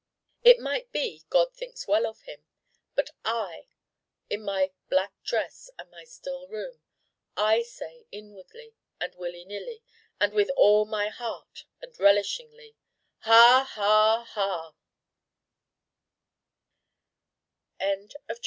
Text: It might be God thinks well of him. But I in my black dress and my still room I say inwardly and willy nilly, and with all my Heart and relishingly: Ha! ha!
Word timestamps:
It 0.41 0.57
might 0.57 0.91
be 0.91 1.25
God 1.29 1.53
thinks 1.53 1.85
well 1.87 2.07
of 2.07 2.21
him. 2.21 2.43
But 2.95 3.11
I 3.23 3.67
in 4.31 4.41
my 4.43 4.71
black 4.89 5.13
dress 5.23 5.69
and 5.77 5.91
my 5.91 6.05
still 6.05 6.47
room 6.47 6.81
I 7.37 7.61
say 7.61 8.07
inwardly 8.11 8.73
and 8.99 9.13
willy 9.13 9.45
nilly, 9.45 9.83
and 10.19 10.33
with 10.33 10.49
all 10.57 10.85
my 10.85 11.09
Heart 11.09 11.65
and 11.83 11.93
relishingly: 11.99 12.73
Ha! 13.19 13.67
ha! 13.73 14.73